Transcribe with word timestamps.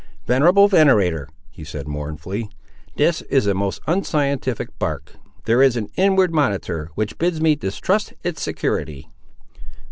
"Venerable 0.25 0.67
venator," 0.67 1.29
he 1.51 1.63
said, 1.63 1.87
mournfully, 1.87 2.49
"this 2.95 3.21
is 3.29 3.45
a 3.45 3.53
most 3.53 3.79
unscientific 3.85 4.69
bark. 4.79 5.13
There 5.45 5.61
is 5.61 5.77
an 5.77 5.89
inward 5.95 6.33
monitor 6.33 6.89
which 6.95 7.19
bids 7.19 7.39
me 7.39 7.53
distrust 7.53 8.15
its 8.23 8.41
security!" 8.41 9.11